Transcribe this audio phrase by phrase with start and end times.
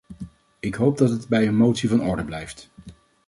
[0.59, 2.69] Ik hoop dat het bij een motie van orde blijft.